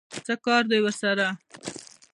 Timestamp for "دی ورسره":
0.71-1.27